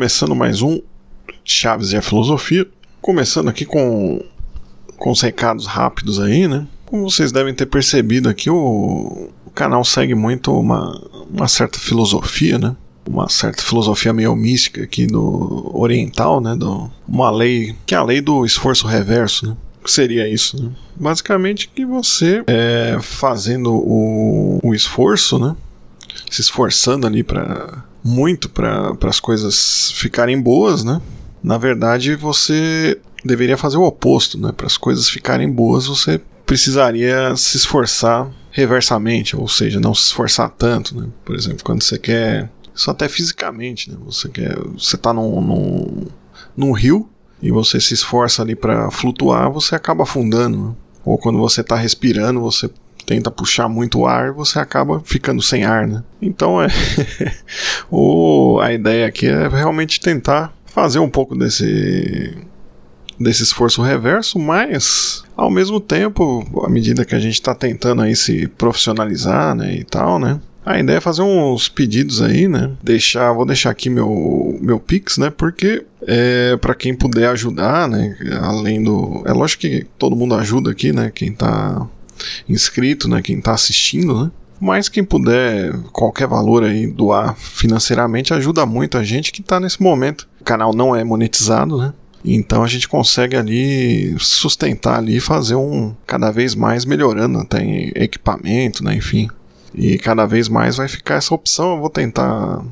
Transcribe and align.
começando 0.00 0.34
mais 0.34 0.62
um 0.62 0.80
Chaves 1.44 1.92
e 1.92 1.96
a 1.98 2.00
Filosofia. 2.00 2.66
Começando 3.02 3.50
aqui 3.50 3.66
com, 3.66 4.24
com 4.96 5.10
os 5.10 5.20
recados 5.20 5.66
rápidos 5.66 6.18
aí, 6.18 6.48
né? 6.48 6.66
Como 6.86 7.02
vocês 7.02 7.30
devem 7.30 7.52
ter 7.52 7.66
percebido 7.66 8.26
aqui, 8.26 8.48
o, 8.48 9.28
o 9.44 9.50
canal 9.50 9.84
segue 9.84 10.14
muito 10.14 10.58
uma, 10.58 10.98
uma 11.30 11.46
certa 11.46 11.78
filosofia, 11.78 12.58
né? 12.58 12.74
Uma 13.06 13.28
certa 13.28 13.62
filosofia 13.62 14.10
meio 14.10 14.34
mística 14.34 14.82
aqui 14.82 15.06
do 15.06 15.70
oriental, 15.78 16.40
né? 16.40 16.56
Do, 16.56 16.90
uma 17.06 17.30
lei, 17.30 17.76
que 17.84 17.94
é 17.94 17.98
a 17.98 18.02
lei 18.02 18.22
do 18.22 18.46
esforço 18.46 18.86
reverso, 18.86 19.48
né? 19.48 19.56
que 19.84 19.90
seria 19.90 20.26
isso? 20.26 20.62
Né? 20.62 20.70
Basicamente 20.96 21.68
que 21.68 21.84
você 21.84 22.42
é, 22.46 22.96
fazendo 23.02 23.74
o, 23.74 24.60
o 24.62 24.74
esforço, 24.74 25.38
né? 25.38 25.54
Se 26.30 26.40
esforçando 26.40 27.06
ali 27.06 27.22
para 27.22 27.84
muito 28.02 28.48
para 28.48 28.96
as 29.02 29.20
coisas 29.20 29.92
ficarem 29.92 30.40
boas, 30.40 30.84
né? 30.84 31.00
Na 31.42 31.58
verdade, 31.58 32.14
você 32.16 32.98
deveria 33.24 33.56
fazer 33.56 33.76
o 33.76 33.84
oposto, 33.84 34.38
né? 34.38 34.52
Para 34.52 34.66
as 34.66 34.76
coisas 34.76 35.08
ficarem 35.08 35.50
boas, 35.50 35.86
você 35.86 36.20
precisaria 36.44 37.34
se 37.36 37.56
esforçar 37.56 38.30
reversamente, 38.50 39.36
ou 39.36 39.46
seja, 39.46 39.78
não 39.78 39.94
se 39.94 40.06
esforçar 40.06 40.50
tanto, 40.50 40.98
né? 40.98 41.08
Por 41.24 41.36
exemplo, 41.36 41.64
quando 41.64 41.82
você 41.82 41.98
quer, 41.98 42.50
isso 42.74 42.90
até 42.90 43.08
fisicamente, 43.08 43.90
né? 43.90 43.96
Você 44.04 44.28
quer, 44.28 44.58
você 44.76 44.96
tá 44.96 45.12
num, 45.12 45.40
num, 45.40 46.06
num 46.56 46.72
rio 46.72 47.08
e 47.42 47.50
você 47.50 47.80
se 47.80 47.94
esforça 47.94 48.42
ali 48.42 48.54
para 48.54 48.90
flutuar, 48.90 49.50
você 49.50 49.74
acaba 49.74 50.02
afundando. 50.02 50.58
Né? 50.58 50.74
Ou 51.04 51.16
quando 51.16 51.38
você 51.38 51.62
está 51.62 51.76
respirando, 51.76 52.40
você 52.40 52.70
tenta 53.10 53.28
puxar 53.28 53.68
muito 53.68 54.06
ar, 54.06 54.30
você 54.30 54.60
acaba 54.60 55.02
ficando 55.04 55.42
sem 55.42 55.64
ar, 55.64 55.84
né? 55.84 56.04
Então 56.22 56.62
é 56.62 56.68
o, 57.90 58.60
a 58.62 58.72
ideia 58.72 59.04
aqui 59.08 59.26
é 59.26 59.48
realmente 59.48 59.98
tentar 59.98 60.54
fazer 60.64 61.00
um 61.00 61.10
pouco 61.10 61.36
desse 61.36 62.38
desse 63.18 63.42
esforço 63.42 63.82
reverso, 63.82 64.38
mas 64.38 65.24
ao 65.36 65.50
mesmo 65.50 65.80
tempo, 65.80 66.46
à 66.64 66.70
medida 66.70 67.04
que 67.04 67.16
a 67.16 67.18
gente 67.18 67.34
está 67.34 67.52
tentando 67.52 68.00
aí 68.00 68.14
se 68.14 68.46
profissionalizar, 68.46 69.56
né, 69.56 69.74
e 69.74 69.84
tal, 69.84 70.18
né, 70.18 70.40
a 70.64 70.78
ideia 70.78 70.98
é 70.98 71.00
fazer 71.00 71.22
uns 71.22 71.68
pedidos 71.68 72.22
aí, 72.22 72.46
né? 72.46 72.70
Deixar, 72.80 73.32
vou 73.32 73.44
deixar 73.44 73.70
aqui 73.70 73.90
meu 73.90 74.56
meu 74.60 74.78
Pix, 74.78 75.18
né? 75.18 75.30
Porque 75.30 75.84
é 76.06 76.56
para 76.58 76.74
quem 76.74 76.94
puder 76.94 77.28
ajudar, 77.30 77.88
né? 77.88 78.16
Além 78.40 78.82
do, 78.82 79.22
é 79.26 79.32
lógico 79.32 79.62
que 79.62 79.86
todo 79.98 80.14
mundo 80.14 80.34
ajuda 80.34 80.70
aqui, 80.70 80.92
né? 80.92 81.10
Quem 81.12 81.32
tá 81.32 81.88
inscrito, 82.48 83.08
né? 83.08 83.22
Quem 83.22 83.40
tá 83.40 83.52
assistindo, 83.52 84.24
né? 84.24 84.30
Mas 84.60 84.88
quem 84.88 85.02
puder, 85.02 85.72
qualquer 85.90 86.28
valor 86.28 86.64
aí 86.64 86.86
doar 86.86 87.34
financeiramente 87.34 88.34
ajuda 88.34 88.66
muito 88.66 88.98
a 88.98 89.02
gente 89.02 89.32
que 89.32 89.40
está 89.40 89.58
nesse 89.58 89.82
momento. 89.82 90.28
O 90.40 90.44
canal 90.44 90.74
não 90.74 90.94
é 90.94 91.02
monetizado, 91.02 91.78
né? 91.78 91.94
Então 92.22 92.62
a 92.62 92.66
gente 92.66 92.86
consegue 92.86 93.36
ali 93.36 94.14
sustentar 94.18 94.98
ali 94.98 95.16
e 95.16 95.20
fazer 95.20 95.54
um 95.54 95.94
cada 96.06 96.30
vez 96.30 96.54
mais 96.54 96.84
melhorando, 96.84 97.42
tem 97.46 97.90
equipamento, 97.94 98.84
né? 98.84 98.94
Enfim, 98.94 99.30
e 99.74 99.96
cada 99.96 100.26
vez 100.26 100.48
mais 100.48 100.76
vai 100.76 100.88
ficar 100.88 101.14
essa 101.14 101.34
opção. 101.34 101.72
Eu 101.72 101.80
vou 101.80 101.88
tentar 101.88 102.62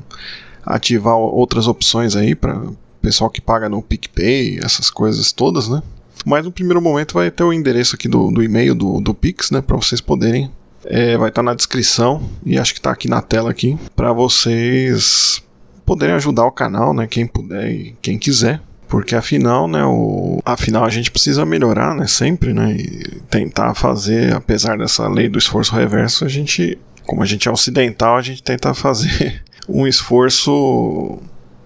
ativar 0.63 1.15
outras 1.15 1.67
opções 1.67 2.15
aí 2.15 2.35
para 2.35 2.61
pessoal 3.01 3.29
que 3.29 3.41
paga 3.41 3.67
no 3.67 3.81
PicPay, 3.81 4.59
essas 4.63 4.89
coisas 4.89 5.31
todas, 5.31 5.67
né? 5.67 5.81
Mas 6.25 6.45
no 6.45 6.51
primeiro 6.51 6.81
momento 6.81 7.13
vai 7.13 7.31
ter 7.31 7.43
o 7.43 7.53
endereço 7.53 7.95
aqui 7.95 8.07
do, 8.07 8.29
do 8.31 8.43
e-mail 8.43 8.75
do, 8.75 8.99
do 8.99 9.13
Pix, 9.13 9.51
né? 9.51 9.61
Para 9.61 9.77
vocês 9.77 10.01
poderem. 10.01 10.51
É, 10.85 11.17
vai 11.17 11.29
estar 11.29 11.41
tá 11.41 11.43
na 11.43 11.53
descrição 11.53 12.23
e 12.45 12.57
acho 12.57 12.73
que 12.73 12.79
está 12.79 12.91
aqui 12.91 13.09
na 13.09 13.21
tela 13.21 13.51
aqui 13.51 13.77
para 13.95 14.13
vocês 14.13 15.43
poderem 15.85 16.15
ajudar 16.15 16.45
o 16.45 16.51
canal, 16.51 16.93
né? 16.93 17.05
Quem 17.05 17.27
puder 17.27 17.69
e 17.69 17.95
quem 18.01 18.17
quiser 18.17 18.61
porque 18.87 19.15
afinal, 19.15 19.67
né, 19.67 19.85
o, 19.85 20.41
afinal 20.43 20.83
a 20.83 20.89
gente 20.89 21.11
precisa 21.11 21.45
melhorar, 21.45 21.93
né, 21.93 22.07
sempre, 22.07 22.53
né, 22.53 22.71
e 22.71 23.21
tentar 23.29 23.75
fazer, 23.75 24.33
apesar 24.33 24.79
dessa 24.79 25.07
lei 25.07 25.29
do 25.29 25.37
esforço 25.37 25.75
reverso, 25.75 26.25
a 26.25 26.27
gente 26.27 26.75
como 27.09 27.23
a 27.23 27.25
gente 27.25 27.47
é 27.47 27.51
ocidental, 27.51 28.17
a 28.17 28.21
gente 28.21 28.43
tenta 28.43 28.71
fazer 28.73 29.43
um 29.67 29.87
esforço 29.87 31.19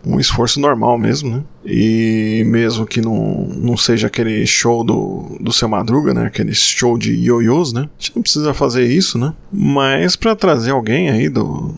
um 0.06 0.20
esforço 0.20 0.60
normal 0.60 0.98
mesmo, 0.98 1.38
né? 1.38 1.44
E 1.66 2.44
mesmo 2.46 2.86
que 2.86 3.00
não, 3.00 3.48
não 3.56 3.78
seja 3.78 4.08
aquele 4.08 4.46
show 4.46 4.84
do, 4.84 5.38
do 5.40 5.54
seu 5.54 5.70
Madruga, 5.70 6.14
né? 6.14 6.26
Aquele 6.26 6.54
show 6.54 6.98
de 6.98 7.14
ioiôs, 7.14 7.72
né? 7.72 7.82
A 7.82 8.02
gente 8.02 8.16
não 8.16 8.22
precisa 8.22 8.54
fazer 8.54 8.86
isso, 8.86 9.18
né? 9.18 9.34
Mas 9.52 10.16
para 10.16 10.36
trazer 10.36 10.72
alguém 10.72 11.10
aí 11.10 11.30
do. 11.30 11.74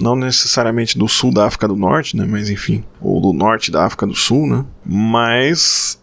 Não 0.00 0.14
necessariamente 0.14 0.96
do 0.96 1.08
sul 1.08 1.32
da 1.32 1.46
África 1.46 1.66
do 1.66 1.76
Norte, 1.76 2.16
né? 2.16 2.24
Mas 2.26 2.48
enfim. 2.48 2.84
Ou 3.00 3.20
do 3.20 3.32
norte 3.32 3.70
da 3.70 3.84
África 3.84 4.06
do 4.06 4.14
Sul, 4.14 4.46
né? 4.46 4.64
Mas. 4.84 6.00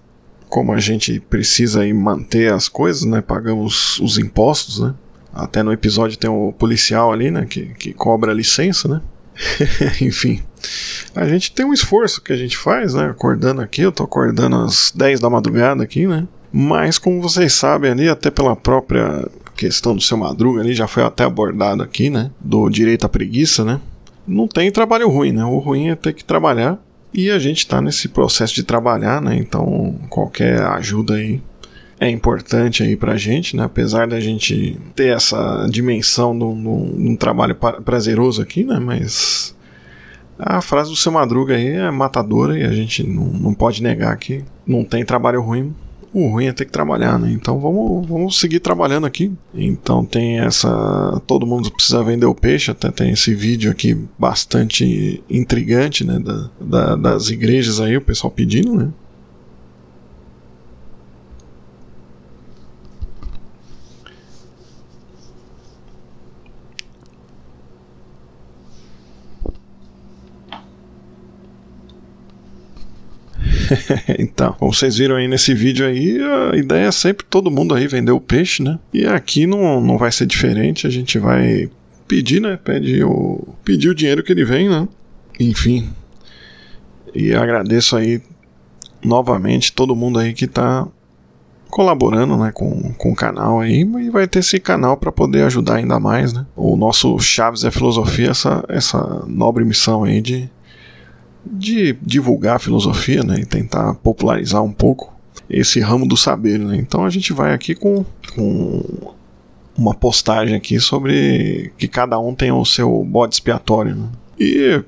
Como 0.47 0.71
a 0.71 0.79
gente 0.79 1.19
precisa 1.19 1.81
aí 1.81 1.91
manter 1.91 2.53
as 2.53 2.69
coisas, 2.69 3.03
né? 3.03 3.21
Pagamos 3.21 3.99
os 3.99 4.17
impostos, 4.17 4.79
né? 4.79 4.93
Até 5.33 5.63
no 5.63 5.73
episódio 5.73 6.17
tem 6.17 6.29
o 6.29 6.53
policial 6.53 7.11
ali, 7.11 7.31
né? 7.31 7.45
Que, 7.45 7.65
que 7.73 7.93
cobra 7.93 8.31
a 8.31 8.35
licença, 8.35 8.87
né? 8.87 9.01
Enfim. 9.99 10.41
A 11.15 11.27
gente 11.27 11.53
tem 11.53 11.65
um 11.65 11.73
esforço 11.73 12.21
que 12.21 12.33
a 12.33 12.35
gente 12.35 12.57
faz, 12.57 12.93
né? 12.93 13.05
Acordando 13.05 13.61
aqui, 13.61 13.81
eu 13.81 13.91
tô 13.91 14.03
acordando 14.03 14.57
às 14.57 14.91
10 14.93 15.21
da 15.21 15.29
madrugada 15.29 15.81
aqui, 15.81 16.05
né? 16.05 16.27
Mas 16.51 16.97
como 16.97 17.21
vocês 17.21 17.53
sabem 17.53 17.91
ali, 17.91 18.09
até 18.09 18.29
pela 18.29 18.55
própria 18.55 19.25
questão 19.55 19.95
do 19.95 20.01
seu 20.01 20.17
madruga 20.17 20.59
ali, 20.59 20.73
já 20.73 20.87
foi 20.87 21.03
até 21.03 21.23
abordado 21.23 21.81
aqui, 21.81 22.09
né? 22.09 22.31
Do 22.39 22.69
direito 22.69 23.05
à 23.05 23.09
preguiça, 23.09 23.63
né? 23.63 23.79
Não 24.27 24.47
tem 24.47 24.69
trabalho 24.71 25.09
ruim, 25.09 25.31
né? 25.31 25.45
O 25.45 25.57
ruim 25.59 25.89
é 25.89 25.95
ter 25.95 26.13
que 26.13 26.23
trabalhar. 26.23 26.77
E 27.13 27.31
a 27.31 27.39
gente 27.39 27.65
tá 27.65 27.79
nesse 27.79 28.09
processo 28.09 28.53
de 28.53 28.63
trabalhar, 28.63 29.21
né? 29.21 29.37
Então 29.37 29.95
qualquer 30.09 30.61
ajuda 30.61 31.15
aí 31.15 31.41
é 31.97 32.09
importante 32.09 32.83
aí 32.83 32.97
pra 32.97 33.15
gente, 33.15 33.55
né? 33.55 33.63
Apesar 33.63 34.05
da 34.05 34.19
gente 34.19 34.77
ter 34.93 35.15
essa 35.15 35.65
dimensão 35.71 36.37
de 36.37 36.43
um 36.43 37.15
trabalho 37.15 37.55
prazeroso 37.55 38.41
aqui, 38.41 38.65
né? 38.65 38.79
Mas 38.79 39.54
a 40.37 40.61
frase 40.61 40.89
do 40.89 40.95
seu 40.95 41.11
Madruga 41.11 41.55
aí 41.55 41.67
é 41.67 41.91
matadora 41.91 42.57
e 42.57 42.63
a 42.63 42.71
gente 42.71 43.03
não, 43.03 43.25
não 43.25 43.53
pode 43.53 43.81
negar 43.81 44.15
que 44.17 44.43
não 44.65 44.83
tem 44.83 45.05
trabalho 45.05 45.41
ruim. 45.41 45.73
O 46.13 46.29
ruim 46.29 46.45
é 46.45 46.53
ter 46.53 46.63
que 46.63 46.71
trabalhar, 46.71 47.19
né? 47.19 47.29
Então 47.29 47.59
vamos, 47.59 48.07
vamos 48.07 48.39
seguir 48.39 48.61
trabalhando 48.61 49.05
aqui. 49.05 49.33
Então 49.53 50.05
tem 50.05 50.39
essa. 50.39 51.21
Todo 51.27 51.45
mundo 51.45 51.69
precisa 51.69 52.01
vender 52.03 52.25
o 52.25 52.33
peixe. 52.33 52.71
Até 52.71 52.89
tem 52.89 53.11
esse 53.11 53.35
vídeo 53.35 53.69
aqui 53.69 53.97
bastante 54.17 55.21
intrigante, 55.29 56.05
né? 56.05 56.17
Da, 56.19 56.49
da, 56.61 56.95
das 56.95 57.29
igrejas 57.29 57.81
aí, 57.81 57.97
o 57.97 58.01
pessoal 58.01 58.31
pedindo, 58.31 58.73
né? 58.73 58.89
então, 74.19 74.53
como 74.53 74.73
vocês 74.73 74.97
viram 74.97 75.15
aí 75.15 75.27
nesse 75.27 75.53
vídeo 75.53 75.85
aí, 75.85 76.19
a 76.51 76.55
ideia 76.55 76.87
é 76.87 76.91
sempre 76.91 77.25
todo 77.29 77.51
mundo 77.51 77.73
aí 77.73 77.87
vender 77.87 78.11
o 78.11 78.19
peixe, 78.19 78.63
né? 78.63 78.79
E 78.93 79.05
aqui 79.05 79.45
não, 79.45 79.81
não 79.81 79.97
vai 79.97 80.11
ser 80.11 80.25
diferente, 80.25 80.87
a 80.87 80.89
gente 80.89 81.17
vai 81.19 81.69
pedir, 82.07 82.41
né? 82.41 82.57
Pede 82.63 83.03
o, 83.03 83.55
pedir 83.63 83.89
o 83.89 83.95
dinheiro 83.95 84.23
que 84.23 84.31
ele 84.31 84.45
vem, 84.45 84.69
né? 84.69 84.87
Enfim. 85.39 85.89
E 87.13 87.33
agradeço 87.33 87.95
aí 87.95 88.21
novamente 89.03 89.71
todo 89.71 89.95
mundo 89.95 90.19
aí 90.19 90.33
que 90.33 90.47
tá 90.47 90.87
colaborando 91.69 92.37
né, 92.37 92.51
com, 92.53 92.93
com 92.93 93.11
o 93.11 93.15
canal 93.15 93.59
aí 93.59 93.81
e 93.81 94.09
vai 94.09 94.27
ter 94.27 94.39
esse 94.39 94.59
canal 94.59 94.95
para 94.95 95.11
poder 95.11 95.43
ajudar 95.43 95.75
ainda 95.75 95.99
mais 95.99 96.31
né? 96.31 96.45
o 96.55 96.77
nosso 96.77 97.19
Chaves 97.19 97.65
é 97.65 97.71
Filosofia 97.71 98.29
essa, 98.29 98.63
essa 98.69 99.25
nobre 99.27 99.65
missão 99.65 100.03
aí 100.05 100.21
de 100.21 100.49
de 101.45 101.93
divulgar 102.01 102.55
a 102.55 102.59
filosofia 102.59 103.23
né, 103.23 103.39
e 103.39 103.45
tentar 103.45 103.93
popularizar 103.95 104.63
um 104.63 104.71
pouco 104.71 105.13
esse 105.49 105.79
ramo 105.79 106.07
do 106.07 106.17
saber. 106.17 106.59
Né? 106.59 106.77
Então 106.77 107.05
a 107.05 107.09
gente 107.09 107.33
vai 107.33 107.53
aqui 107.53 107.75
com, 107.75 108.05
com 108.33 109.13
uma 109.77 109.93
postagem 109.93 110.55
aqui 110.55 110.79
sobre 110.79 111.71
que 111.77 111.87
cada 111.87 112.17
um 112.19 112.33
tem 112.33 112.51
o 112.51 112.65
seu 112.65 113.03
bode 113.03 113.35
expiatório. 113.35 113.95
Né? 113.95 114.09
E 114.39 114.83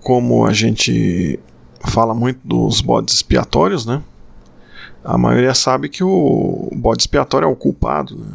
como 0.00 0.44
a 0.44 0.52
gente 0.52 1.38
fala 1.80 2.14
muito 2.14 2.40
dos 2.44 2.80
bodes 2.80 3.14
expiatórios, 3.14 3.86
né? 3.86 4.02
A 5.02 5.18
maioria 5.18 5.54
sabe 5.54 5.88
que 5.88 6.02
o 6.02 6.70
bode 6.74 7.02
expiatório 7.02 7.46
é 7.46 7.50
o 7.50 7.56
culpado, 7.56 8.16
né? 8.16 8.32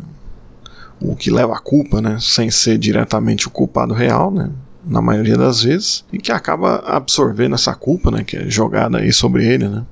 o 1.02 1.16
que 1.16 1.32
leva 1.32 1.56
a 1.56 1.60
culpa, 1.60 2.02
né? 2.02 2.18
Sem 2.20 2.52
ser 2.52 2.78
diretamente 2.78 3.48
o 3.48 3.52
culpado 3.52 3.94
real, 3.94 4.32
né? 4.32 4.52
Na 4.86 5.02
maioria 5.02 5.38
das 5.38 5.64
vezes, 5.64 6.06
e 6.12 6.18
que 6.18 6.32
acaba 6.32 6.78
absorvendo 6.86 7.56
essa 7.56 7.76
culpa, 7.76 8.12
né, 8.12 8.24
que 8.24 8.38
é 8.38 8.50
jogada 8.50 9.00
aí 9.00 9.12
sobre 9.12 9.46
ele, 9.46 9.68
né? 9.68 9.86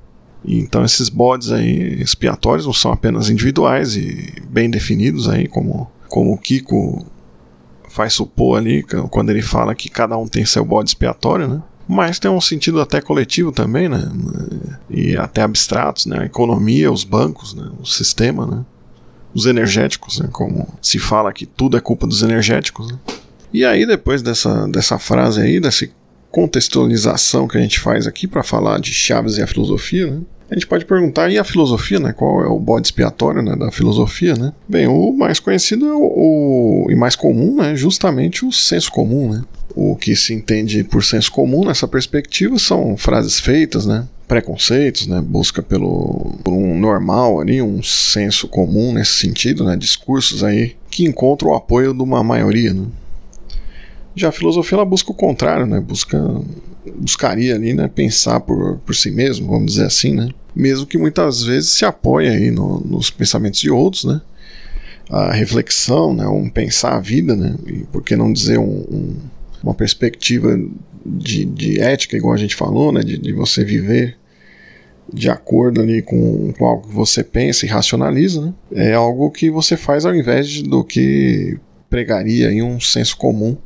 E 0.44 0.58
então 0.58 0.84
esses 0.84 1.08
bodes 1.08 1.50
aí 1.50 2.00
expiatórios 2.00 2.64
não 2.64 2.72
são 2.72 2.92
apenas 2.92 3.28
individuais 3.28 3.96
e 3.96 4.34
bem 4.48 4.70
definidos 4.70 5.28
aí, 5.28 5.48
como, 5.48 5.90
como 6.08 6.32
o 6.32 6.38
Kiko 6.38 7.04
faz 7.88 8.12
supor 8.12 8.58
ali, 8.58 8.82
quando 9.10 9.30
ele 9.30 9.42
fala 9.42 9.74
que 9.74 9.88
cada 9.88 10.16
um 10.16 10.28
tem 10.28 10.44
seu 10.44 10.64
bode 10.64 10.90
expiatório, 10.90 11.48
né? 11.48 11.62
mas 11.88 12.18
tem 12.18 12.30
um 12.30 12.40
sentido 12.40 12.80
até 12.82 13.00
coletivo 13.00 13.50
também, 13.50 13.88
né? 13.88 14.12
E 14.90 15.16
até 15.16 15.40
abstratos, 15.40 16.04
né? 16.04 16.20
A 16.20 16.24
economia, 16.26 16.92
os 16.92 17.02
bancos, 17.02 17.54
né? 17.54 17.70
o 17.80 17.86
sistema, 17.86 18.46
né? 18.46 18.64
Os 19.34 19.46
energéticos, 19.46 20.20
né? 20.20 20.28
Como 20.30 20.68
se 20.82 20.98
fala 20.98 21.32
que 21.32 21.46
tudo 21.46 21.78
é 21.78 21.80
culpa 21.80 22.06
dos 22.06 22.22
energéticos, 22.22 22.92
né? 22.92 22.98
E 23.52 23.64
aí, 23.64 23.86
depois 23.86 24.22
dessa, 24.22 24.66
dessa 24.68 24.98
frase 24.98 25.40
aí, 25.40 25.60
dessa 25.60 25.88
contextualização 26.30 27.48
que 27.48 27.56
a 27.56 27.60
gente 27.60 27.80
faz 27.80 28.06
aqui 28.06 28.26
para 28.26 28.42
falar 28.42 28.78
de 28.80 28.92
Chaves 28.92 29.38
e 29.38 29.42
a 29.42 29.46
filosofia, 29.46 30.06
né? 30.06 30.20
A 30.50 30.54
gente 30.54 30.66
pode 30.66 30.86
perguntar, 30.86 31.30
e 31.30 31.38
a 31.38 31.44
filosofia, 31.44 32.00
né? 32.00 32.12
Qual 32.12 32.42
é 32.42 32.48
o 32.48 32.58
bode 32.58 32.86
expiatório 32.86 33.42
né, 33.42 33.54
da 33.54 33.70
filosofia, 33.70 34.34
né? 34.34 34.52
Bem, 34.66 34.86
o 34.86 35.12
mais 35.12 35.38
conhecido 35.38 35.86
é 35.86 35.92
o, 35.92 36.00
o, 36.00 36.86
e 36.90 36.94
mais 36.94 37.14
comum, 37.14 37.56
né? 37.56 37.76
Justamente 37.76 38.46
o 38.46 38.52
senso 38.52 38.90
comum, 38.90 39.30
né? 39.30 39.42
O 39.74 39.94
que 39.94 40.16
se 40.16 40.32
entende 40.32 40.82
por 40.84 41.04
senso 41.04 41.30
comum 41.30 41.66
nessa 41.66 41.86
perspectiva 41.86 42.58
são 42.58 42.96
frases 42.96 43.38
feitas, 43.38 43.86
né? 43.86 44.06
preconceitos, 44.26 45.06
né, 45.06 45.22
busca 45.22 45.62
pelo 45.62 46.38
por 46.44 46.52
um 46.52 46.78
normal 46.78 47.40
ali, 47.40 47.62
um 47.62 47.82
senso 47.82 48.46
comum 48.46 48.92
nesse 48.92 49.14
sentido, 49.14 49.64
né, 49.64 49.74
discursos 49.74 50.44
aí 50.44 50.76
que 50.90 51.04
encontram 51.04 51.52
o 51.52 51.54
apoio 51.54 51.94
de 51.94 52.02
uma 52.02 52.22
maioria, 52.22 52.74
né. 52.74 52.84
Já 54.18 54.30
a 54.30 54.32
filosofia 54.32 54.76
ela 54.76 54.84
busca 54.84 55.12
o 55.12 55.14
contrário, 55.14 55.64
né, 55.64 55.80
busca 55.80 56.18
buscaria 56.96 57.54
ali, 57.54 57.72
né, 57.72 57.86
pensar 57.86 58.40
por, 58.40 58.78
por 58.78 58.94
si 58.94 59.10
mesmo, 59.12 59.46
vamos 59.46 59.72
dizer 59.72 59.84
assim, 59.84 60.12
né, 60.12 60.28
mesmo 60.54 60.86
que 60.86 60.98
muitas 60.98 61.44
vezes 61.44 61.70
se 61.70 61.84
apoie 61.84 62.28
aí 62.28 62.50
no, 62.50 62.80
nos 62.80 63.10
pensamentos 63.10 63.60
de 63.60 63.70
outros, 63.70 64.04
né, 64.04 64.20
a 65.08 65.32
reflexão, 65.32 66.12
né, 66.12 66.26
um 66.26 66.48
pensar 66.48 66.96
a 66.96 67.00
vida, 67.00 67.36
né, 67.36 67.54
e 67.66 67.84
por 67.84 68.02
que 68.02 68.16
não 68.16 68.32
dizer 68.32 68.58
um, 68.58 68.84
um 68.90 69.16
uma 69.62 69.74
perspectiva 69.74 70.58
de, 71.04 71.44
de, 71.44 71.80
ética, 71.80 72.16
igual 72.16 72.32
a 72.32 72.38
gente 72.38 72.54
falou, 72.54 72.92
né, 72.92 73.00
de, 73.00 73.18
de, 73.18 73.32
você 73.32 73.64
viver 73.64 74.16
de 75.12 75.28
acordo 75.28 75.80
ali 75.80 76.00
com, 76.00 76.52
com 76.52 76.64
algo 76.64 76.88
que 76.88 76.94
você 76.94 77.24
pensa 77.24 77.66
e 77.66 77.68
racionaliza, 77.68 78.40
né, 78.40 78.54
é 78.72 78.94
algo 78.94 79.30
que 79.30 79.50
você 79.50 79.76
faz 79.76 80.04
ao 80.04 80.14
invés 80.14 80.48
de, 80.48 80.62
do 80.62 80.84
que 80.84 81.58
pregaria 81.90 82.52
em 82.52 82.62
um 82.62 82.78
senso 82.78 83.16
comum 83.16 83.56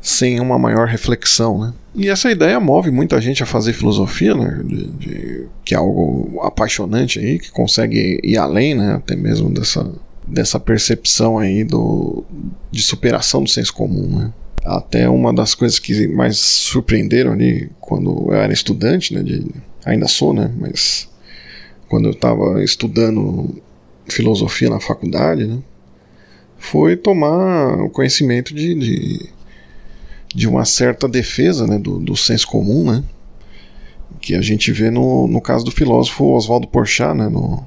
sem 0.00 0.40
uma 0.40 0.58
maior 0.58 0.86
reflexão, 0.86 1.58
né. 1.60 1.72
E 1.94 2.08
essa 2.08 2.30
ideia 2.30 2.60
move 2.60 2.90
muita 2.90 3.20
gente 3.20 3.42
a 3.42 3.46
fazer 3.46 3.72
filosofia, 3.72 4.34
né, 4.34 4.62
de, 4.64 4.86
de, 4.86 5.46
que 5.64 5.74
é 5.74 5.78
algo 5.78 6.40
apaixonante 6.42 7.18
aí, 7.18 7.38
que 7.38 7.50
consegue 7.50 8.20
ir 8.22 8.36
além, 8.36 8.74
né, 8.74 8.94
até 8.94 9.16
mesmo 9.16 9.50
dessa, 9.50 9.90
dessa 10.26 10.60
percepção 10.60 11.38
aí 11.38 11.64
do, 11.64 12.24
de 12.70 12.82
superação 12.82 13.42
do 13.42 13.50
senso 13.50 13.74
comum, 13.74 14.18
né. 14.18 14.32
Até 14.64 15.08
uma 15.08 15.32
das 15.32 15.54
coisas 15.54 15.78
que 15.78 16.06
mais 16.08 16.36
surpreenderam 16.36 17.32
ali 17.32 17.70
quando 17.80 18.28
eu 18.28 18.34
era 18.34 18.52
estudante, 18.52 19.14
né, 19.14 19.22
de, 19.22 19.46
ainda 19.84 20.06
sou, 20.06 20.32
né, 20.32 20.52
mas 20.58 21.08
quando 21.88 22.06
eu 22.06 22.12
estava 22.12 22.62
estudando 22.62 23.60
filosofia 24.06 24.70
na 24.70 24.78
faculdade, 24.78 25.46
né, 25.46 25.58
foi 26.58 26.96
tomar 26.96 27.80
o 27.80 27.90
conhecimento 27.90 28.54
de, 28.54 28.74
de, 28.74 29.30
de 30.38 30.46
uma 30.46 30.64
certa 30.64 31.08
defesa 31.08 31.66
né, 31.66 31.76
do, 31.80 31.98
do 31.98 32.16
senso 32.16 32.46
comum, 32.46 32.84
né, 32.92 33.02
que 34.20 34.36
a 34.36 34.40
gente 34.40 34.70
vê 34.70 34.88
no, 34.88 35.26
no 35.26 35.40
caso 35.40 35.64
do 35.64 35.72
filósofo 35.72 36.32
Oswaldo 36.32 36.68
Porchat, 36.68 37.12
né, 37.12 37.28
no, 37.28 37.66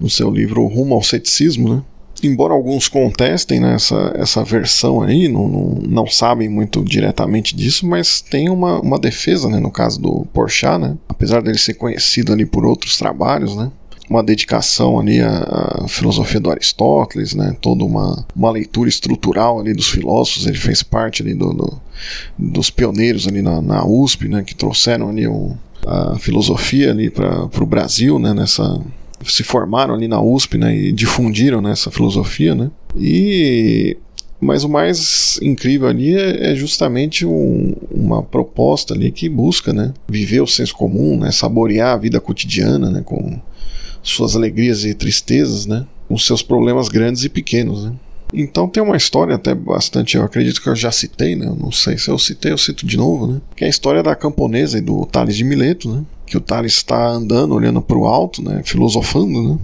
no 0.00 0.10
seu 0.10 0.28
livro 0.28 0.66
Rumo 0.66 0.96
ao 0.96 1.04
Ceticismo, 1.04 1.72
né, 1.72 1.82
embora 2.20 2.52
alguns 2.52 2.88
contestem 2.88 3.60
né, 3.60 3.76
essa, 3.76 4.12
essa 4.16 4.42
versão 4.42 5.02
aí, 5.02 5.28
não, 5.28 5.46
não, 5.46 5.68
não, 5.88 6.06
sabem 6.08 6.48
muito 6.48 6.82
diretamente 6.82 7.54
disso, 7.54 7.86
mas 7.86 8.20
tem 8.20 8.48
uma, 8.48 8.80
uma 8.80 8.98
defesa, 8.98 9.48
né, 9.48 9.60
no 9.60 9.70
caso 9.70 10.00
do 10.00 10.26
Porchat, 10.32 10.80
né, 10.80 10.96
apesar 11.08 11.42
dele 11.42 11.58
ser 11.58 11.74
conhecido 11.74 12.32
ali 12.32 12.44
por 12.44 12.66
outros 12.66 12.98
trabalhos, 12.98 13.54
né, 13.54 13.70
uma 14.08 14.22
dedicação 14.22 14.98
ali 14.98 15.20
à, 15.20 15.86
filosofia 15.88 16.40
do 16.40 16.50
Aristóteles, 16.50 17.34
né, 17.34 17.56
toda 17.60 17.84
uma, 17.84 18.24
uma 18.34 18.50
leitura 18.50 18.88
estrutural 18.88 19.60
ali 19.60 19.72
dos 19.72 19.88
filósofos, 19.88 20.46
ele 20.46 20.58
fez 20.58 20.82
parte 20.82 21.22
ali 21.22 21.34
do, 21.34 21.52
do 21.52 21.80
dos 22.38 22.70
pioneiros 22.70 23.26
ali 23.26 23.40
na, 23.40 23.62
na, 23.62 23.86
USP, 23.86 24.28
né, 24.28 24.42
que 24.42 24.54
trouxeram 24.54 25.08
ali 25.08 25.26
o, 25.26 25.56
a 25.86 26.18
filosofia 26.18 26.90
ali 26.90 27.08
para 27.10 27.44
o 27.44 27.66
Brasil, 27.66 28.18
né, 28.18 28.34
nessa 28.34 28.80
se 29.24 29.42
formaram 29.42 29.94
ali 29.94 30.06
na 30.06 30.20
USP, 30.20 30.58
né, 30.58 30.76
e 30.76 30.92
difundiram 30.92 31.62
né, 31.62 31.72
essa 31.72 31.90
filosofia, 31.90 32.54
né, 32.54 32.70
e 32.96 33.96
mas 34.40 34.62
o 34.62 34.68
mais 34.68 35.38
incrível 35.40 35.88
ali 35.88 36.14
é, 36.14 36.52
é 36.52 36.54
justamente 36.54 37.24
um, 37.24 37.74
uma 37.90 38.22
proposta 38.22 38.92
ali 38.92 39.10
que 39.10 39.26
busca, 39.26 39.72
né, 39.72 39.94
viver 40.06 40.42
o 40.42 40.46
senso 40.46 40.74
comum, 40.74 41.18
né, 41.18 41.30
saborear 41.30 41.94
a 41.94 41.96
vida 41.96 42.20
cotidiana, 42.20 42.90
né, 42.90 43.00
com 43.02 43.40
suas 44.04 44.36
alegrias 44.36 44.84
e 44.84 44.94
tristezas, 44.94 45.66
né, 45.66 45.84
com 46.06 46.16
seus 46.16 46.42
problemas 46.42 46.88
grandes 46.88 47.24
e 47.24 47.28
pequenos, 47.28 47.84
né. 47.84 47.92
Então 48.32 48.68
tem 48.68 48.82
uma 48.82 48.96
história 48.96 49.36
até 49.36 49.54
bastante, 49.54 50.16
eu 50.16 50.24
acredito 50.24 50.60
que 50.60 50.68
eu 50.68 50.74
já 50.74 50.90
citei, 50.90 51.36
né? 51.36 51.54
Não 51.56 51.70
sei 51.70 51.96
se 51.96 52.08
eu 52.08 52.18
citei, 52.18 52.50
eu 52.50 52.58
cito 52.58 52.84
de 52.84 52.96
novo, 52.96 53.28
né? 53.28 53.40
Que 53.54 53.62
é 53.62 53.66
a 53.68 53.70
história 53.70 54.02
da 54.02 54.16
camponesa 54.16 54.76
e 54.76 54.80
do 54.80 55.06
Tales 55.06 55.36
de 55.36 55.44
Mileto, 55.44 55.88
né? 55.88 56.02
Que 56.26 56.36
o 56.36 56.40
Tales 56.40 56.72
está 56.72 57.10
andando, 57.10 57.54
olhando 57.54 57.80
para 57.80 57.96
o 57.96 58.06
alto, 58.06 58.42
né? 58.42 58.60
Filosofando, 58.64 59.50
né? 59.50 59.58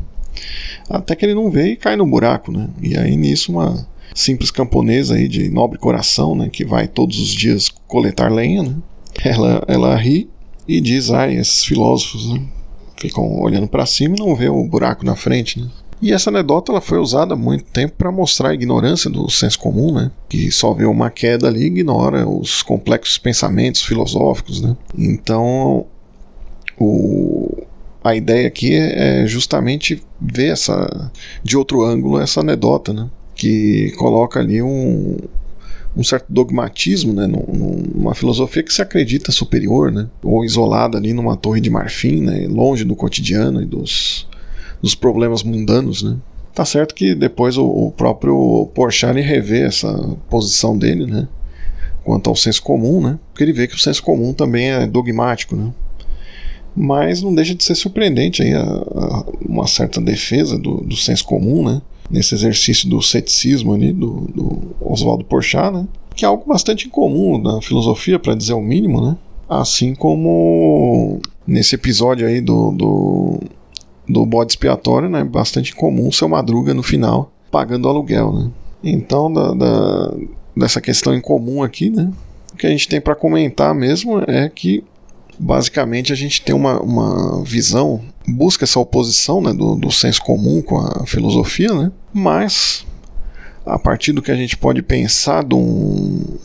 Até 0.89 1.17
que 1.17 1.25
ele 1.25 1.35
não 1.35 1.51
vê 1.51 1.73
e 1.73 1.77
cai 1.77 1.97
no 1.97 2.07
buraco, 2.07 2.53
né? 2.53 2.69
E 2.81 2.97
aí 2.97 3.17
nisso 3.17 3.51
uma 3.51 3.87
simples 4.15 4.53
camponesa 4.53 5.15
aí 5.15 5.27
de 5.27 5.51
nobre 5.51 5.79
coração, 5.79 6.37
né? 6.37 6.49
Que 6.49 6.65
vai 6.65 6.87
todos 6.87 7.19
os 7.19 7.31
dias 7.31 7.69
coletar 7.89 8.31
lenha, 8.31 8.63
né? 8.63 8.77
Ela, 9.25 9.65
ela 9.67 9.97
ri 9.97 10.31
e 10.69 10.81
diz, 10.81 11.11
ai, 11.11 11.37
esses 11.37 11.65
filósofos, 11.65 12.33
né? 12.33 12.41
Ficam 13.01 13.41
olhando 13.41 13.67
para 13.67 13.87
cima 13.87 14.15
e 14.17 14.21
não 14.21 14.37
vê 14.37 14.49
o 14.49 14.63
buraco 14.65 15.05
na 15.05 15.17
frente, 15.17 15.59
né? 15.59 15.67
E 16.03 16.13
essa 16.13 16.31
anedota 16.31 16.73
ela 16.73 16.81
foi 16.81 16.99
usada 16.99 17.35
há 17.35 17.37
muito 17.37 17.65
tempo 17.65 17.95
para 17.97 18.11
mostrar 18.11 18.51
a 18.51 18.55
ignorância 18.55 19.11
do 19.11 19.29
senso 19.29 19.59
comum, 19.59 19.93
né? 19.93 20.11
Que 20.29 20.51
só 20.51 20.73
vê 20.73 20.87
uma 20.87 21.11
queda 21.11 21.47
ali 21.47 21.65
e 21.65 21.67
ignora 21.67 22.27
os 22.27 22.63
complexos 22.63 23.19
pensamentos 23.19 23.83
filosóficos, 23.83 24.63
né? 24.63 24.77
Então, 24.97 25.87
o, 26.79 27.65
a 28.03 28.15
ideia 28.15 28.49
aqui 28.49 28.75
é 28.75 29.27
justamente 29.27 30.03
ver 30.19 30.53
essa 30.53 31.11
de 31.43 31.57
outro 31.57 31.83
ângulo 31.83 32.19
essa 32.19 32.41
anedota, 32.41 32.95
né? 32.95 33.11
Que 33.35 33.93
coloca 33.99 34.41
ali 34.41 34.63
um, 34.63 35.17
um 35.97 36.05
certo 36.05 36.27
dogmatismo, 36.29 37.13
né, 37.13 37.27
numa 37.27 38.15
filosofia 38.15 38.63
que 38.63 38.73
se 38.73 38.81
acredita 38.81 39.33
superior, 39.33 39.91
né, 39.91 40.09
ou 40.23 40.45
isolada 40.45 40.97
ali 40.97 41.13
numa 41.13 41.37
torre 41.37 41.61
de 41.61 41.69
marfim, 41.69 42.21
né, 42.21 42.47
longe 42.49 42.85
do 42.85 42.95
cotidiano 42.95 43.61
e 43.61 43.67
dos, 43.67 44.29
dos 44.81 44.95
problemas 44.95 45.43
mundanos, 45.43 46.03
né? 46.03 46.17
Tá 46.55 46.65
certo 46.65 46.95
que 46.95 47.15
depois 47.15 47.57
o, 47.57 47.65
o 47.65 47.93
próprio 47.93 48.69
Porchat 48.75 49.19
revê 49.21 49.61
essa 49.63 49.93
posição 50.29 50.77
dele, 50.77 51.07
né? 51.07 51.29
Quanto 52.03 52.29
ao 52.29 52.37
senso 52.37 52.63
comum, 52.63 53.01
né? 53.01 53.19
Porque 53.33 53.45
ele 53.45 53.53
vê 53.53 53.69
que 53.69 53.77
o 53.77 53.79
senso 53.79 54.03
comum 54.03 54.33
também 54.33 54.71
é 54.71 54.87
dogmático, 54.87 55.55
né? 55.55 55.73
Mas 56.75 57.23
não 57.23 57.35
deixa 57.35 57.55
de 57.55 57.63
ser 57.63 57.75
surpreendente 57.75 58.43
aí 58.43 58.53
a, 58.53 58.63
a, 58.63 59.25
uma 59.47 59.67
certa 59.67 60.01
defesa 60.01 60.59
do, 60.59 60.79
do 60.79 60.97
senso 60.97 61.25
comum, 61.25 61.65
né? 61.65 61.81
Nesse 62.11 62.35
exercício 62.35 62.89
do 62.89 63.01
ceticismo 63.01 63.73
ali 63.73 63.93
do, 63.93 64.27
do 64.35 64.77
Oswaldo 64.81 65.25
Porchat, 65.25 65.73
né? 65.73 65.87
Que 66.15 66.25
é 66.25 66.29
algo 66.29 66.45
bastante 66.47 66.89
incomum 66.89 67.41
na 67.41 67.63
filosofia, 67.63 68.19
para 68.19 68.35
dizer 68.35 68.55
o 68.55 68.61
mínimo, 68.61 69.01
né? 69.01 69.17
Assim 69.49 69.95
como 69.95 71.21
nesse 71.47 71.75
episódio 71.75 72.27
aí 72.27 72.41
do, 72.41 72.73
do 72.73 73.41
do 74.09 74.27
bode 74.27 74.53
expiatório, 74.53 75.09
né? 75.09 75.23
Bastante 75.23 75.75
comum 75.75 76.11
seu 76.11 76.29
madruga 76.29 76.75
no 76.75 76.83
final 76.83 77.33
pagando 77.51 77.89
aluguel, 77.89 78.33
né? 78.33 78.51
Então, 78.83 79.33
da, 79.33 79.53
da, 79.53 80.15
dessa 80.57 80.81
questão 80.81 81.15
em 81.15 81.21
comum 81.21 81.63
aqui, 81.63 81.91
né? 81.91 82.13
O 82.53 82.57
que 82.57 82.67
a 82.67 82.71
gente 82.71 82.89
tem 82.89 83.01
para 83.01 83.15
comentar 83.15 83.75
mesmo 83.75 84.23
é 84.27 84.49
que 84.49 84.85
basicamente 85.39 86.13
a 86.13 86.17
gente 86.17 86.43
tem 86.43 86.55
uma, 86.55 86.81
uma 86.81 87.43
visão, 87.43 88.01
busca 88.29 88.65
essa 88.65 88.79
oposição 88.79 89.41
né, 89.41 89.53
do, 89.53 89.75
do 89.75 89.91
senso 89.91 90.23
comum 90.23 90.61
com 90.61 90.79
a 90.79 91.07
filosofia, 91.07 91.73
né? 91.73 91.93
Mas 92.13 92.87
a 93.65 93.79
partir 93.79 94.13
do 94.13 94.23
que 94.23 94.31
a 94.31 94.37
gente 94.37 94.57
pode 94.57 94.83
pensar 94.83 95.45
de 95.45 95.55
um, 95.55 96.39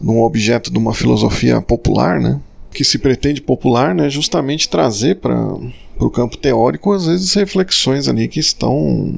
de 0.00 0.10
um 0.10 0.22
objeto 0.22 0.70
de 0.70 0.78
uma 0.78 0.94
filosofia 0.94 1.60
popular, 1.60 2.20
né? 2.20 2.40
Que 2.70 2.84
se 2.84 2.98
pretende 2.98 3.40
popular, 3.40 3.94
né? 3.94 4.08
Justamente 4.10 4.68
trazer 4.68 5.16
para 5.16 5.56
o 5.98 6.10
campo 6.10 6.36
teórico, 6.36 6.92
às 6.92 7.06
vezes 7.06 7.32
reflexões 7.34 8.06
ali 8.06 8.28
que 8.28 8.38
estão 8.38 9.12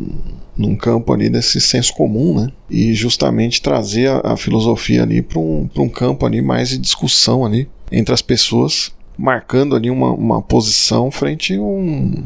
num 0.56 0.76
campo 0.76 1.12
ali 1.12 1.28
desse 1.28 1.60
senso 1.60 1.92
comum, 1.94 2.40
né? 2.40 2.52
E 2.70 2.94
justamente 2.94 3.60
trazer 3.60 4.08
a, 4.08 4.32
a 4.32 4.36
filosofia 4.36 5.02
ali 5.02 5.20
para 5.20 5.38
um, 5.38 5.68
um 5.76 5.88
campo 5.88 6.24
ali 6.24 6.40
mais 6.40 6.70
de 6.70 6.78
discussão 6.78 7.44
ali 7.44 7.68
entre 7.90 8.14
as 8.14 8.22
pessoas, 8.22 8.92
marcando 9.16 9.74
ali 9.74 9.90
uma, 9.90 10.12
uma 10.12 10.40
posição 10.40 11.10
frente 11.10 11.56
a 11.56 11.60
um, 11.60 12.24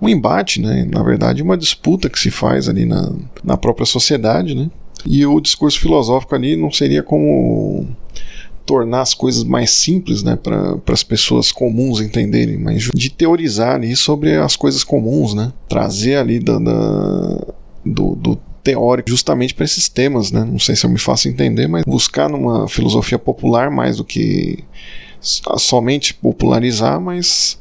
um 0.00 0.08
embate, 0.08 0.60
né? 0.60 0.86
Na 0.90 1.02
verdade, 1.02 1.42
uma 1.42 1.56
disputa 1.56 2.08
que 2.08 2.18
se 2.18 2.30
faz 2.30 2.68
ali 2.68 2.84
na, 2.84 3.12
na 3.42 3.56
própria 3.56 3.86
sociedade, 3.86 4.54
né? 4.54 4.70
E 5.06 5.24
o 5.26 5.40
discurso 5.40 5.80
filosófico 5.80 6.34
ali 6.34 6.56
não 6.56 6.70
seria 6.70 7.02
como 7.02 7.86
tornar 8.66 9.00
as 9.00 9.14
coisas 9.14 9.44
mais 9.44 9.70
simples, 9.70 10.22
né, 10.22 10.36
para 10.36 10.78
as 10.92 11.02
pessoas 11.02 11.50
comuns 11.50 12.02
entenderem, 12.02 12.58
mas 12.58 12.90
de 12.94 13.08
teorizar 13.08 13.76
ali 13.76 13.96
sobre 13.96 14.36
as 14.36 14.56
coisas 14.56 14.84
comuns, 14.84 15.32
né, 15.32 15.50
trazer 15.66 16.16
ali 16.16 16.38
da, 16.38 16.58
da 16.58 17.46
do, 17.82 18.14
do 18.14 18.38
teórico 18.62 19.08
justamente 19.08 19.54
para 19.54 19.64
esses 19.64 19.88
temas, 19.88 20.30
né? 20.30 20.44
Não 20.44 20.58
sei 20.58 20.76
se 20.76 20.84
eu 20.84 20.90
me 20.90 20.98
faço 20.98 21.28
entender, 21.28 21.66
mas 21.66 21.84
buscar 21.84 22.28
numa 22.28 22.68
filosofia 22.68 23.18
popular 23.18 23.70
mais 23.70 23.96
do 23.96 24.04
que 24.04 24.62
somente 25.20 26.12
popularizar, 26.12 27.00
mas 27.00 27.58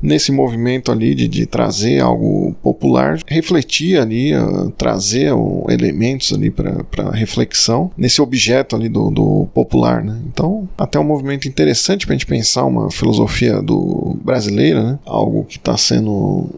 nesse 0.00 0.30
movimento 0.32 0.90
ali 0.92 1.14
de, 1.14 1.28
de 1.28 1.46
trazer 1.46 2.00
algo 2.00 2.54
popular, 2.62 3.18
refletir 3.26 4.00
ali, 4.00 4.34
uh, 4.34 4.70
trazer 4.70 5.32
uh, 5.32 5.66
elementos 5.68 6.32
ali 6.32 6.50
para 6.50 7.10
reflexão 7.12 7.90
nesse 7.96 8.20
objeto 8.20 8.76
ali 8.76 8.88
do, 8.88 9.10
do 9.10 9.48
popular, 9.52 10.02
né? 10.02 10.20
Então, 10.26 10.68
até 10.76 10.98
um 10.98 11.04
movimento 11.04 11.48
interessante 11.48 12.06
para 12.06 12.14
a 12.14 12.18
gente 12.18 12.26
pensar 12.26 12.64
uma 12.64 12.90
filosofia 12.90 13.60
do 13.60 14.16
brasileira, 14.22 14.82
né? 14.82 14.98
Algo 15.04 15.44
que 15.44 15.56
está 15.56 15.76
sendo 15.76 16.48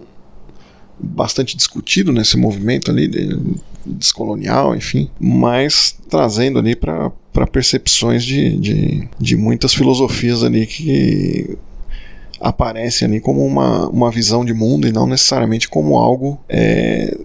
bastante 1.02 1.56
discutido 1.56 2.12
nesse 2.12 2.36
movimento 2.36 2.90
ali 2.90 3.08
de, 3.08 3.38
descolonial, 3.86 4.76
enfim, 4.76 5.10
mas 5.18 5.96
trazendo 6.08 6.58
ali 6.58 6.76
para 6.76 7.10
percepções 7.50 8.24
de, 8.24 8.56
de, 8.58 9.08
de 9.18 9.36
muitas 9.36 9.72
filosofias 9.74 10.44
ali 10.44 10.66
que 10.66 11.56
aparecem 12.40 13.06
ali 13.06 13.20
como 13.20 13.44
uma, 13.44 13.88
uma 13.88 14.10
visão 14.10 14.44
de 14.44 14.54
mundo 14.54 14.88
e 14.88 14.92
não 14.92 15.06
necessariamente 15.06 15.68
como 15.68 15.98
algo 15.98 16.40
é, 16.48 17.16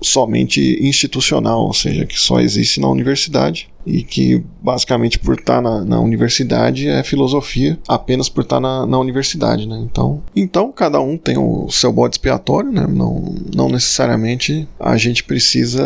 somente 0.00 0.78
institucional, 0.80 1.62
ou 1.62 1.72
seja, 1.72 2.06
que 2.06 2.18
só 2.18 2.40
existe 2.40 2.80
na 2.80 2.88
universidade 2.88 3.68
e 3.86 4.02
que 4.02 4.42
basicamente 4.62 5.18
por 5.18 5.38
estar 5.38 5.60
na, 5.60 5.84
na 5.84 6.00
universidade 6.00 6.88
é 6.88 7.02
filosofia 7.02 7.78
apenas 7.86 8.28
por 8.28 8.42
estar 8.42 8.60
na, 8.60 8.86
na, 8.86 8.98
universidade, 8.98 9.68
né? 9.68 9.78
Então, 9.78 10.22
então 10.34 10.72
cada 10.72 11.00
um 11.00 11.18
tem 11.18 11.36
o 11.36 11.68
seu 11.70 11.92
bode 11.92 12.14
expiatório, 12.14 12.72
né? 12.72 12.86
Não, 12.88 13.34
não 13.54 13.68
necessariamente 13.68 14.66
a 14.78 14.96
gente 14.96 15.24
precisa 15.24 15.84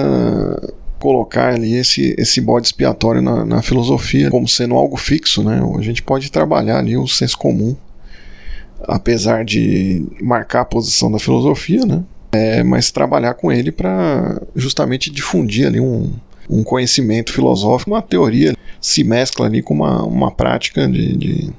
colocar 0.99 1.55
ali 1.55 1.75
esse, 1.75 2.15
esse 2.19 2.41
bode 2.41 2.67
expiatório 2.67 3.23
na, 3.23 3.45
na 3.45 3.63
filosofia 3.63 4.31
como 4.31 4.49
sendo 4.49 4.75
algo 4.75 4.97
fixo, 4.97 5.43
né? 5.43 5.61
A 5.77 5.83
gente 5.83 6.03
pode 6.03 6.31
trabalhar 6.31 6.79
ali 6.79 6.97
o 6.97 7.07
senso 7.07 7.39
comum 7.39 7.77
apesar 8.87 9.45
de 9.45 10.07
marcar 10.21 10.63
a 10.63 10.65
posição 10.65 11.11
da 11.11 11.19
filosofia, 11.19 11.85
né? 11.85 12.05
É, 12.31 12.63
mas 12.63 12.91
trabalhar 12.91 13.35
com 13.35 13.51
ele 13.51 13.73
para 13.73 14.41
justamente 14.55 15.11
difundir 15.11 15.67
ali 15.67 15.81
um, 15.81 16.13
um 16.49 16.63
conhecimento 16.63 17.33
filosófico, 17.33 17.91
uma 17.91 18.03
teoria 18.03 18.55
se 18.81 19.03
mescla 19.03 19.47
ali 19.47 19.63
com 19.63 19.75
uma, 19.75 20.05
uma 20.05 20.31
prática 20.31 20.87
de, 20.87 21.17
de 21.17 21.51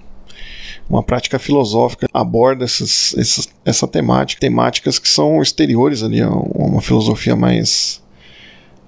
uma 0.90 1.04
prática 1.04 1.38
filosófica 1.38 2.08
aborda 2.14 2.66
essas, 2.66 3.16
essas, 3.18 3.50
essa 3.64 3.88
temática, 3.88 4.40
temáticas 4.40 4.98
que 4.98 5.08
são 5.08 5.42
exteriores 5.42 6.02
ali 6.02 6.22
a 6.22 6.30
uma 6.30 6.82
filosofia 6.82 7.36
mais 7.36 8.02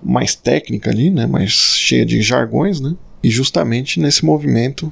mais 0.03 0.33
técnica 0.33 0.89
ali, 0.89 1.11
né, 1.11 1.27
mais 1.27 1.51
cheia 1.51 2.03
de 2.03 2.23
jargões, 2.23 2.81
né, 2.81 2.95
e 3.21 3.29
justamente 3.29 4.00
nesse 4.00 4.25
movimento 4.25 4.91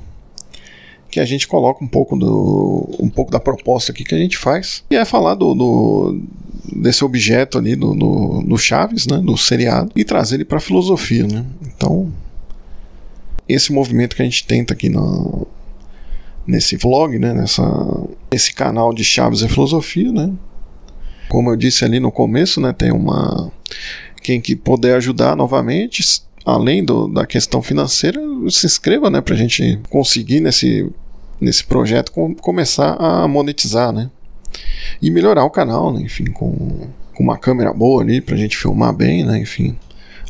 que 1.10 1.20
a 1.20 1.26
gente 1.26 1.48
coloca 1.48 1.84
um 1.84 1.88
pouco 1.88 2.16
do 2.16 2.90
um 3.00 3.10
pouco 3.10 3.32
da 3.32 3.40
proposta 3.40 3.92
aqui 3.92 4.04
que 4.04 4.16
a 4.16 4.18
gente 4.18 4.38
faz 4.38 4.84
e 4.90 4.96
é 4.96 5.04
falar 5.04 5.36
do, 5.36 5.54
do 5.54 6.22
desse 6.76 7.04
objeto 7.04 7.58
ali 7.58 7.76
do, 7.76 7.94
do, 7.96 8.58
Chaves, 8.58 9.08
né, 9.08 9.18
do 9.18 9.36
seriado 9.36 9.92
e 9.96 10.04
trazer 10.04 10.36
ele 10.36 10.46
para 10.46 10.58
a 10.58 10.62
filosofia, 10.62 11.26
né? 11.26 11.46
Então 11.66 12.12
esse 13.48 13.72
movimento 13.72 14.16
que 14.16 14.22
a 14.22 14.26
gente 14.26 14.46
tenta 14.46 14.74
aqui 14.74 14.90
no, 14.90 15.48
nesse 16.46 16.78
vlog, 16.78 17.18
né, 17.18 17.34
nessa 17.34 17.64
esse 18.30 18.54
canal 18.54 18.94
de 18.94 19.04
Chaves 19.04 19.42
e 19.42 19.50
filosofia, 19.50 20.12
né? 20.12 20.32
Como 21.28 21.50
eu 21.50 21.56
disse 21.56 21.84
ali 21.86 22.00
no 22.00 22.12
começo, 22.12 22.62
né, 22.62 22.74
tem 22.74 22.92
uma 22.92 23.52
quem 24.22 24.40
que 24.40 24.56
puder 24.56 24.96
ajudar 24.98 25.36
novamente 25.36 26.04
além 26.46 26.84
do, 26.84 27.08
da 27.08 27.26
questão 27.26 27.62
financeira, 27.62 28.20
se 28.50 28.66
inscreva, 28.66 29.10
né, 29.10 29.22
para 29.22 29.34
a 29.34 29.38
gente 29.38 29.80
conseguir 29.90 30.40
nesse, 30.40 30.90
nesse 31.40 31.64
projeto 31.64 32.12
com, 32.12 32.34
começar 32.36 32.96
a 32.96 33.28
monetizar, 33.28 33.92
né, 33.92 34.10
e 35.02 35.10
melhorar 35.12 35.44
o 35.44 35.50
canal, 35.50 35.94
né, 35.94 36.02
enfim, 36.02 36.26
com, 36.26 36.88
com 37.14 37.24
uma 37.24 37.38
câmera 37.38 37.74
boa 37.74 38.02
ali 38.02 38.22
para 38.22 38.36
a 38.36 38.38
gente 38.38 38.58
filmar 38.58 38.94
bem, 38.94 39.24
né, 39.24 39.40
enfim, 39.40 39.78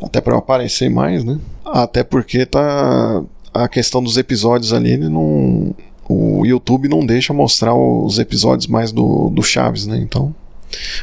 até 0.02 0.20
para 0.20 0.36
aparecer 0.36 0.90
mais, 0.90 1.24
né, 1.24 1.38
até 1.64 2.02
porque 2.02 2.44
tá 2.44 3.22
a 3.52 3.68
questão 3.68 4.02
dos 4.02 4.16
episódios 4.16 4.72
ali, 4.72 4.92
ele 4.92 5.08
não, 5.08 5.74
o 6.08 6.44
YouTube 6.44 6.88
não 6.88 7.04
deixa 7.04 7.32
mostrar 7.32 7.74
os 7.74 8.18
episódios 8.18 8.66
mais 8.66 8.92
do, 8.92 9.30
do 9.30 9.42
Chaves, 9.42 9.86
né, 9.86 9.98
então, 9.98 10.34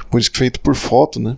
por 0.09 0.19
isso 0.19 0.31
que 0.31 0.37
feito 0.37 0.59
por 0.59 0.75
foto, 0.75 1.19
né, 1.19 1.35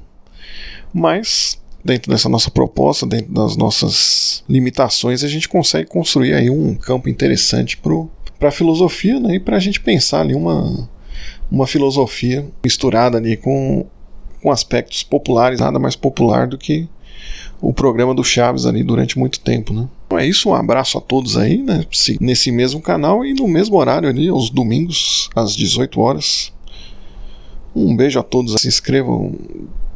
mas 0.94 1.60
dentro 1.84 2.12
dessa 2.12 2.30
nossa 2.30 2.52
proposta, 2.52 3.06
dentro 3.06 3.32
das 3.34 3.56
nossas 3.56 4.44
limitações, 4.48 5.24
a 5.24 5.28
gente 5.28 5.48
consegue 5.48 5.90
construir 5.90 6.34
aí 6.34 6.50
um 6.50 6.76
campo 6.76 7.10
interessante 7.10 7.78
para 7.78 8.50
a 8.50 8.52
filosofia 8.52 9.20
né, 9.20 9.36
e 9.36 9.40
para 9.40 9.58
a 9.58 9.60
gente 9.60 9.80
pensar 9.80 10.22
ali 10.22 10.36
uma, 10.36 10.90
uma 11.52 11.66
filosofia 11.66 12.46
misturada 12.64 13.18
ali 13.18 13.38
com, 13.38 13.86
com 14.42 14.52
aspectos 14.52 15.04
populares, 15.04 15.60
nada 15.60 15.80
mais 15.80 15.96
popular 15.96 16.48
do 16.48 16.58
que 16.58 16.88
o 17.62 17.74
programa 17.74 18.14
do 18.14 18.24
Chaves 18.24 18.66
ali 18.66 18.84
durante 18.84 19.20
muito 19.20 19.40
tempo, 19.42 19.74
né? 19.74 19.88
Então 20.08 20.18
é 20.18 20.26
isso, 20.26 20.50
um 20.50 20.54
abraço 20.54 20.98
a 20.98 21.02
todos 21.02 21.36
aí, 21.36 21.62
né? 21.62 21.86
Nesse 22.20 22.52
mesmo 22.52 22.82
canal 22.82 23.26
e 23.26 23.34
no 23.34 23.48
mesmo 23.48 23.76
horário 23.76 24.08
ali, 24.08 24.30
aos 24.30 24.50
domingos, 24.50 25.30
às 25.36 25.56
18 25.56 26.00
horas. 26.00 26.54
Um 27.76 27.96
beijo 27.96 28.18
a 28.18 28.24
todos, 28.24 28.60
se 28.62 28.68
inscrevam 28.68 29.36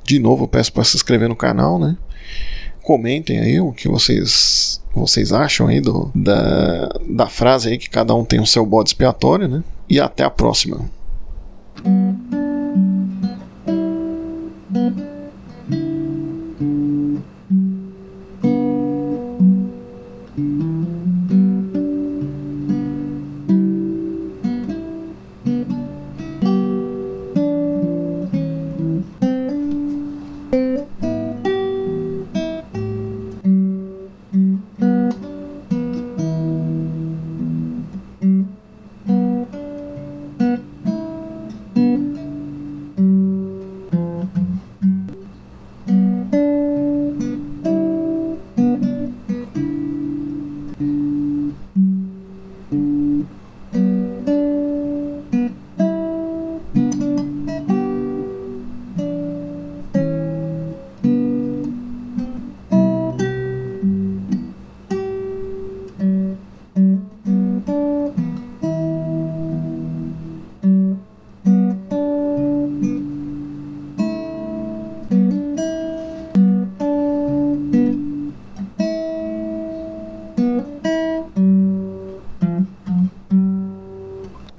de 0.03 0.19
novo, 0.19 0.43
eu 0.43 0.47
peço 0.47 0.71
para 0.73 0.83
se 0.83 0.95
inscrever 0.95 1.29
no 1.29 1.35
canal, 1.35 1.79
né? 1.79 1.97
Comentem 2.81 3.39
aí 3.39 3.59
o 3.59 3.71
que 3.71 3.87
vocês 3.87 4.81
vocês 4.93 5.33
acham 5.33 5.67
aí 5.67 5.81
do, 5.81 6.11
da, 6.13 6.87
da 7.09 7.27
frase 7.27 7.69
aí 7.69 7.77
que 7.77 7.89
cada 7.89 8.13
um 8.13 8.23
tem 8.23 8.39
o 8.39 8.45
seu 8.45 8.65
bode 8.65 8.89
expiatório, 8.89 9.47
né? 9.47 9.63
E 9.89 9.99
até 9.99 10.23
a 10.23 10.29
próxima. 10.29 10.81